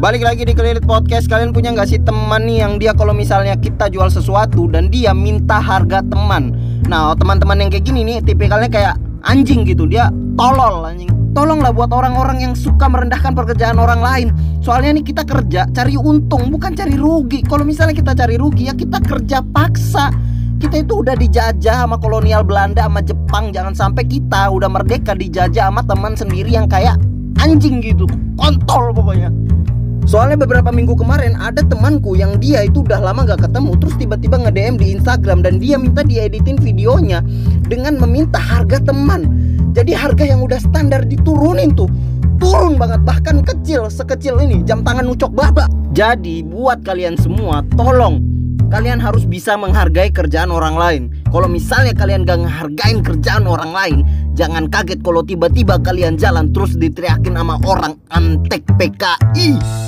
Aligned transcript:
Balik 0.00 0.24
lagi 0.24 0.48
di 0.48 0.56
Kelilit 0.56 0.88
Podcast. 0.88 1.28
Kalian 1.28 1.52
punya 1.52 1.76
nggak 1.76 1.84
sih 1.84 2.00
teman 2.00 2.48
nih 2.48 2.64
yang 2.64 2.80
dia 2.80 2.96
kalau 2.96 3.12
misalnya 3.12 3.52
kita 3.52 3.92
jual 3.92 4.08
sesuatu 4.08 4.64
Dan 4.64 4.88
dia 4.88 5.12
minta 5.12 5.60
harga 5.60 6.00
teman? 6.00 6.56
Nah 6.88 7.12
teman-teman 7.20 7.60
yang 7.60 7.68
kayak 7.68 7.84
gini 7.84 8.00
nih 8.08 8.24
tipikalnya 8.24 8.72
kayak 8.72 8.96
anjing 9.28 9.60
gitu. 9.68 9.84
Dia 9.84 10.08
tolol 10.40 10.88
anjing. 10.88 11.12
Tolonglah 11.36 11.76
buat 11.76 11.92
orang-orang 11.92 12.40
yang 12.40 12.56
suka 12.56 12.88
merendahkan 12.88 13.36
pekerjaan 13.36 13.76
orang 13.76 14.00
lain. 14.00 14.28
Soalnya 14.64 14.96
nih 14.96 15.04
kita 15.04 15.20
kerja 15.20 15.68
cari 15.68 16.00
untung 16.00 16.48
bukan 16.48 16.72
cari 16.72 16.96
rugi. 16.96 17.44
Kalau 17.44 17.68
misalnya 17.68 17.92
kita 17.92 18.16
cari 18.16 18.40
rugi 18.40 18.72
ya 18.72 18.74
kita 18.74 19.04
kerja 19.04 19.44
paksa. 19.52 20.08
Kita 20.64 20.80
itu 20.80 21.04
udah 21.04 21.12
dijajah 21.12 21.84
sama 21.84 22.00
kolonial 22.00 22.40
Belanda 22.40 22.88
sama 22.88 23.04
Jepang. 23.04 23.52
Jangan 23.52 23.76
sampai 23.76 24.08
kita 24.08 24.48
udah 24.48 24.72
merdeka 24.72 25.12
dijajah 25.12 25.68
sama 25.68 25.84
teman 25.84 26.16
sendiri 26.16 26.56
yang 26.56 26.72
kayak 26.72 26.96
anjing 27.36 27.84
gitu. 27.84 28.08
Kontol 28.40 28.96
pokoknya 28.96 29.28
Soalnya 30.10 30.42
beberapa 30.42 30.74
minggu 30.74 30.98
kemarin 30.98 31.38
ada 31.38 31.62
temanku 31.62 32.18
yang 32.18 32.34
dia 32.42 32.66
itu 32.66 32.82
udah 32.82 32.98
lama 32.98 33.22
gak 33.30 33.46
ketemu 33.46 33.78
Terus 33.78 33.94
tiba-tiba 33.94 34.42
nge-DM 34.42 34.74
di 34.74 34.86
Instagram 34.98 35.38
dan 35.38 35.62
dia 35.62 35.78
minta 35.78 36.02
dieditin 36.02 36.58
videonya 36.58 37.22
Dengan 37.62 37.94
meminta 38.02 38.42
harga 38.42 38.82
teman. 38.82 39.30
Jadi 39.70 39.94
harga 39.94 40.26
yang 40.26 40.42
udah 40.42 40.58
standar 40.58 41.06
diturunin 41.06 41.78
tuh 41.78 41.86
Turun 42.42 42.74
banget 42.74 43.06
bahkan 43.06 43.38
kecil 43.46 43.86
sekecil 43.86 44.42
ini 44.42 44.66
jam 44.66 44.82
tangan 44.82 45.06
ucok 45.14 45.30
baba. 45.30 45.70
Jadi 45.94 46.42
buat 46.42 46.82
kalian 46.82 47.14
semua 47.14 47.62
tolong 47.78 48.18
Kalian 48.66 48.98
harus 48.98 49.22
bisa 49.30 49.54
menghargai 49.54 50.10
kerjaan 50.10 50.50
orang 50.50 50.74
lain. 50.74 51.02
Kalau 51.30 51.46
misalnya 51.46 51.94
kalian 51.94 52.26
gak 52.26 52.42
ngehargain 52.42 52.98
kerjaan 53.06 53.46
orang 53.46 53.70
lain 53.70 53.98
Jangan 54.34 54.66
kaget 54.74 55.06
kalau 55.06 55.22
tiba-tiba 55.22 55.78
kalian 55.78 56.18
jalan 56.18 56.50
terus 56.50 56.74
diteriakin 56.74 57.38
sama 57.38 57.62
orang 57.62 57.94
antek 58.10 58.66
PKI 58.74 59.79